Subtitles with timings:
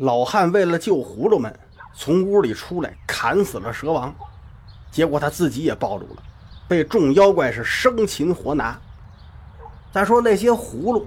[0.00, 1.56] 老汉为了救葫芦们，
[1.94, 4.12] 从屋里出来砍死了蛇王，
[4.90, 6.22] 结果他自己也暴露了，
[6.66, 8.76] 被众妖怪是生擒活拿。
[9.92, 11.06] 再说那些葫芦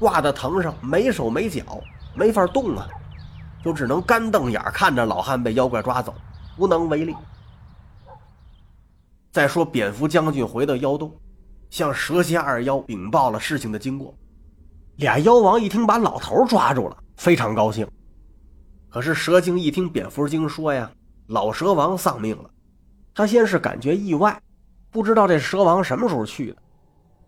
[0.00, 1.80] 挂在藤上，没手没脚，
[2.16, 2.88] 没法动啊，
[3.64, 6.12] 就只能干瞪眼看着老汉被妖怪抓走，
[6.58, 7.14] 无能为力。
[9.30, 11.16] 再说蝙蝠将军回到妖洞，
[11.70, 14.12] 向蛇蝎二妖禀报了事情的经过。
[14.96, 17.88] 俩妖王一听把老头抓住了，非常高兴。
[18.94, 20.88] 可是蛇精一听蝙蝠精说呀，
[21.26, 22.48] 老蛇王丧命了，
[23.12, 24.40] 他先是感觉意外，
[24.88, 26.62] 不知道这蛇王什么时候去的，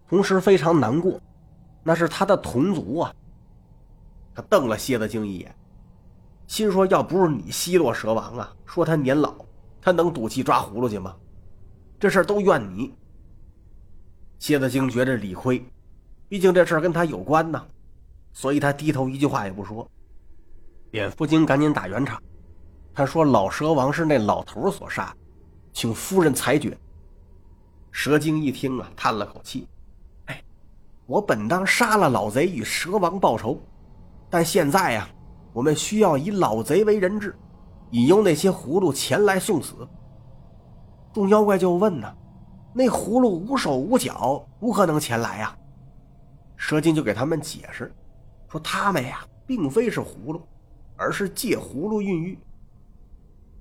[0.09, 1.21] 同时非常难过，
[1.83, 3.13] 那是他的同族啊。
[4.33, 5.53] 他瞪了蝎子精一眼，
[6.47, 9.35] 心说要不是你奚落蛇王啊，说他年老，
[9.81, 11.17] 他能赌气抓葫芦去吗？
[11.99, 12.95] 这事儿都怨你。
[14.39, 15.67] 蝎子精觉着理亏，
[16.29, 17.61] 毕竟这事儿跟他有关呢，
[18.33, 19.91] 所以他低头一句话也不说。
[20.91, 22.23] 蝙蝠精赶紧打圆场，
[22.95, 25.15] 他说：“老蛇王是那老头所杀，
[25.73, 26.77] 请夫人裁决。”
[27.91, 29.67] 蛇精一听啊，叹了口气
[30.27, 30.43] ：“哎，
[31.07, 33.61] 我本当杀了老贼与蛇王报仇，
[34.31, 35.09] 但现在呀，
[35.53, 37.37] 我们需要以老贼为人质，
[37.91, 39.75] 引诱那些葫芦前来送死。”
[41.13, 42.15] 众妖怪就问呢
[42.73, 45.57] ：“那葫芦无手无脚，如何能前来呀？”
[46.57, 47.93] 蛇精就给他们解释
[48.49, 50.41] 说：“他们呀，并非是葫芦。”
[50.97, 52.39] 而是借葫芦孕育，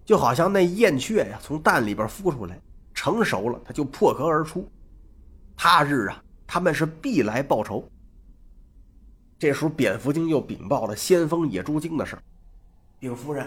[0.06, 2.60] 就好像那燕雀呀，从蛋里边孵出来，
[2.94, 4.68] 成熟了，它就破壳而出。
[5.58, 7.88] 他日啊，他们是必来报仇。
[9.38, 12.18] 这时候，蝙蝠精又禀报了先锋野猪精的事
[13.00, 13.46] 禀夫人，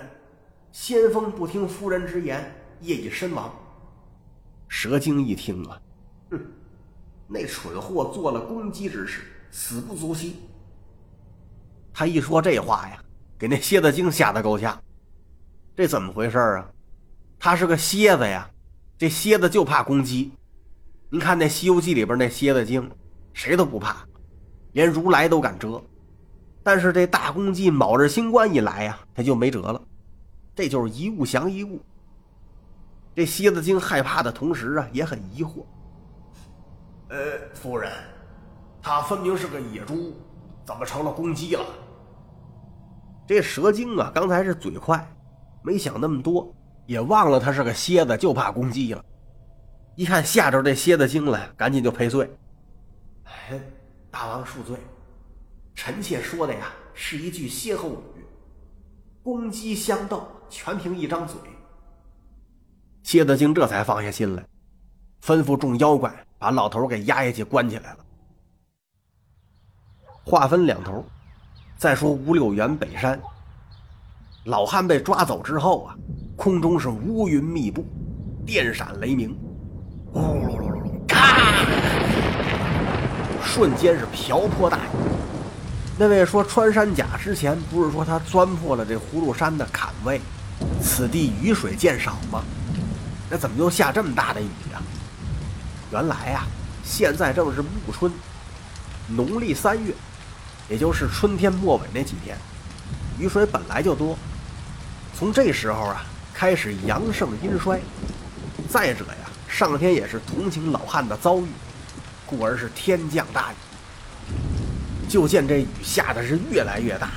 [0.70, 3.55] 先锋不听夫人之言，夜已身亡。
[4.69, 5.81] 蛇精一听啊，
[6.31, 6.41] 哼，
[7.27, 10.36] 那蠢货做了攻击之事，死不足惜。
[11.92, 13.03] 他一说这话呀。
[13.39, 14.77] 给那蝎子精吓得够呛，
[15.77, 16.69] 这怎么回事啊？
[17.39, 18.50] 他是个蝎子呀，
[18.98, 20.32] 这蝎子就怕公鸡。
[21.09, 22.91] 您看那《西游记》里边那蝎子精，
[23.32, 24.04] 谁都不怕，
[24.72, 25.81] 连如来都敢蛰。
[26.65, 29.81] 但是这大公鸡卯日星官一来呀，他就没辙了。
[30.56, 31.81] 这就是一物降一物。
[33.15, 35.65] 这蝎子精害怕的同时啊，也很疑惑。
[37.09, 37.16] 呃，
[37.54, 37.93] 夫人，
[38.82, 40.15] 他分明是个野猪，
[40.66, 41.65] 怎么成了公鸡了？
[43.28, 45.06] 这蛇精啊，刚才是嘴快，
[45.62, 46.50] 没想那么多，
[46.87, 49.05] 也忘了他是个蝎子，就怕公鸡了。
[49.97, 52.34] 一看吓着这蝎子精了，赶紧就赔罪。
[53.25, 53.61] 哎，
[54.11, 54.78] 大王恕罪，
[55.75, 58.25] 臣妾说的呀是一句歇后语，
[59.22, 61.37] 公鸡相斗，全凭一张嘴。
[63.03, 64.43] 蝎子精这才放下心来，
[65.22, 67.99] 吩咐众妖怪把老头给押下去关起来了。
[70.25, 71.05] 话分两头。
[71.78, 73.16] 再说五柳原北山，
[74.47, 75.94] 老汉被抓走之后啊，
[76.34, 77.87] 空中是乌云密布，
[78.44, 79.39] 电闪雷鸣，
[80.12, 81.65] 呼噜噜噜噜，咔！
[83.44, 84.89] 瞬间是瓢泼大雨。
[85.97, 90.21] 那位说穿山甲之前不是说他钻破了这葫芦山的坎位，
[90.83, 92.43] 此地雨水渐少吗？
[93.31, 94.83] 那怎么又下这么大的雨啊？
[95.93, 96.45] 原来啊，
[96.83, 98.12] 现在正是暮春，
[99.06, 99.95] 农历三月。
[100.69, 102.37] 也就是春天末尾那几天，
[103.19, 104.17] 雨水本来就多，
[105.19, 107.81] 从这时候啊开始阳盛阴衰。
[108.69, 111.47] 再者呀，上天也是同情老汉的遭遇，
[112.27, 113.55] 故而是天降大雨。
[115.09, 117.09] 就见这雨下的是越来越大，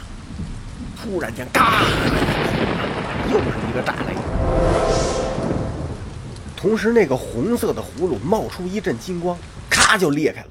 [1.03, 1.81] 突然间，嘎，
[3.29, 4.15] 又是一个炸雷。
[6.55, 9.37] 同时，那个红色的葫芦冒出一阵金光，
[9.69, 10.47] 咔就裂开了。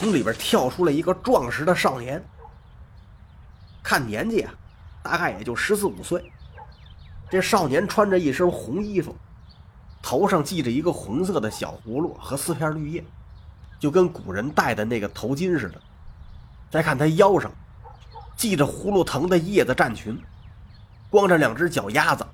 [0.00, 2.24] 从里边跳出来一个壮实的少年，
[3.82, 4.54] 看年纪啊，
[5.02, 6.32] 大概也就十四五岁。
[7.28, 9.14] 这少年穿着一身红衣服，
[10.00, 13.04] 头上系着一个红色的小葫芦和四片绿叶，
[13.78, 15.78] 就跟古人戴的那个头巾似的。
[16.70, 17.52] 再看他腰上
[18.38, 20.18] 系着葫芦藤的叶子战裙，
[21.10, 22.26] 光着两只脚丫子，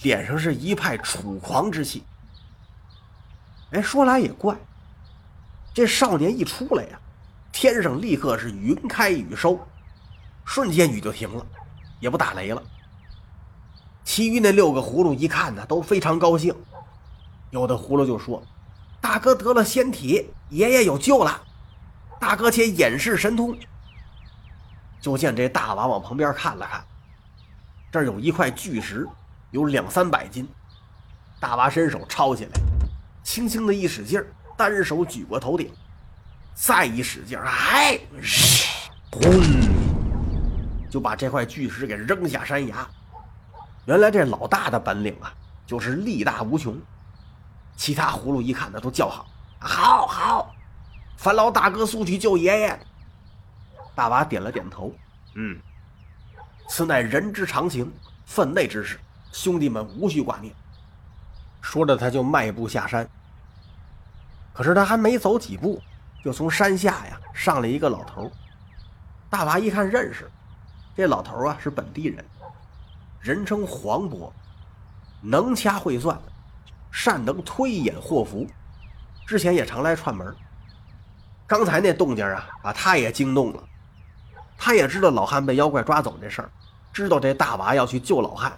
[0.00, 2.02] 脸上是一派楚狂之气。
[3.72, 4.56] 哎，说来也怪。
[5.78, 6.98] 这少年一出来呀，
[7.52, 9.56] 天上立刻是云开雨收，
[10.44, 11.46] 瞬间雨就停了，
[12.00, 12.60] 也不打雷了。
[14.02, 16.52] 其余那六个葫芦一看呢，都非常高兴。
[17.52, 18.42] 有的葫芦就说
[19.00, 21.40] ：“大哥得了仙体，爷爷有救了。
[22.18, 23.56] 大哥且演示神通。”
[25.00, 26.84] 就见这大娃往旁边看了看，
[27.92, 29.06] 这儿有一块巨石，
[29.52, 30.48] 有两三百斤。
[31.38, 32.50] 大娃伸手抄起来，
[33.22, 34.26] 轻轻的一使劲儿。
[34.58, 35.72] 单手举过头顶，
[36.52, 37.96] 再一使劲，哎，
[39.12, 39.70] 砰！
[40.90, 42.84] 就把这块巨石给扔下山崖。
[43.86, 45.32] 原来这老大的本领啊，
[45.64, 46.76] 就是力大无穷。
[47.76, 49.28] 其他葫芦一看，那都叫好
[49.60, 50.52] ：“好好，
[51.16, 52.80] 烦劳大哥速去救爷爷。”
[53.94, 54.92] 大娃点了点头
[55.36, 55.56] ：“嗯，
[56.68, 57.92] 此乃人之常情，
[58.26, 58.98] 分内之事，
[59.30, 60.52] 兄弟们无需挂念。”
[61.62, 63.08] 说着，他就迈步下山。
[64.52, 65.80] 可是他还没走几步，
[66.24, 68.30] 就从山下呀上来一个老头。
[69.30, 70.30] 大娃一看认识，
[70.96, 72.24] 这老头啊是本地人，
[73.20, 74.30] 人称黄渤，
[75.20, 76.18] 能掐会算，
[76.90, 78.46] 善能推演祸福，
[79.26, 80.34] 之前也常来串门。
[81.46, 83.62] 刚才那动静啊，把他也惊动了。
[84.56, 86.50] 他也知道老汉被妖怪抓走这事儿，
[86.92, 88.52] 知道这大娃要去救老汉，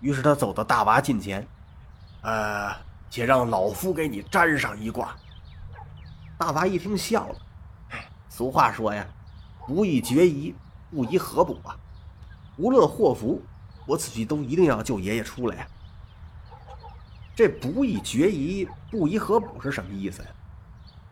[0.00, 1.46] 于是他走到大娃近前，
[2.22, 2.74] 呃，
[3.10, 5.14] 且让老夫给你占上一卦。
[6.38, 7.36] 大娃一听笑了，
[8.28, 9.06] 俗话说呀。
[9.66, 10.52] 不宜决疑，
[10.90, 11.76] 不宜合补啊！
[12.56, 13.40] 无论祸福，
[13.86, 15.66] 我此去都一定要救爷爷出来呀！
[17.36, 20.28] 这不宜决疑，不宜合补是什么意思呀？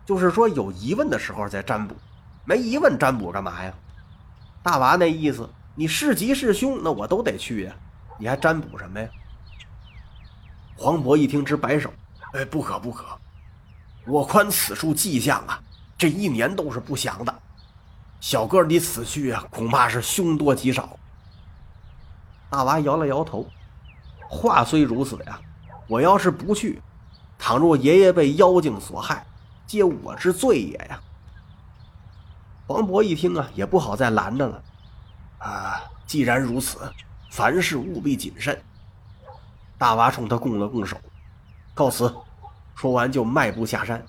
[0.04, 1.94] 就是说有疑问的时候再占卜，
[2.44, 3.72] 没疑问占卜干嘛呀？
[4.60, 7.76] 大娃那意思，你是吉是凶，那我都得去呀，
[8.18, 9.08] 你还占卜什么呀？
[10.80, 11.92] 黄渤一听直摆手，
[12.34, 13.04] 哎，不可不可！
[14.06, 15.60] 我观此处迹象啊，
[15.98, 17.34] 这一年都是不祥的。
[18.20, 20.96] 小哥，你此去啊，恐怕是凶多吉少。
[22.48, 23.44] 大娃摇了摇头，
[24.30, 25.40] 话虽如此呀，
[25.88, 26.80] 我要是不去，
[27.40, 29.26] 倘若爷爷被妖精所害，
[29.66, 31.00] 皆我之罪也呀。
[32.68, 34.62] 黄渤一听啊，也不好再拦着了。
[35.38, 36.78] 啊，既然如此，
[37.32, 38.56] 凡事务必谨慎。
[39.78, 40.96] 大娃冲他拱了拱手，
[41.72, 42.12] 告辞。
[42.74, 44.04] 说完就迈步下山。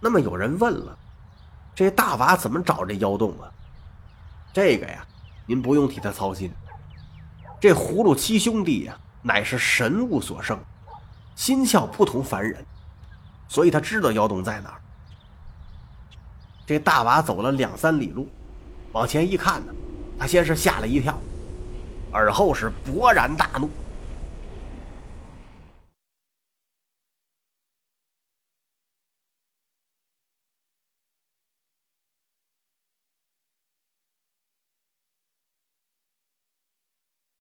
[0.00, 0.98] 那么有人问了。
[1.74, 3.50] 这大娃怎么找这妖洞啊？
[4.52, 5.04] 这个呀，
[5.44, 6.52] 您不用替他操心。
[7.60, 10.56] 这葫芦七兄弟呀，乃是神物所生，
[11.34, 12.64] 心窍不同凡人，
[13.48, 14.80] 所以他知道妖洞在哪儿。
[16.64, 18.28] 这大娃走了两三里路，
[18.92, 19.72] 往前一看呢，
[20.16, 21.18] 他先是吓了一跳，
[22.14, 23.68] 而后是勃然大怒。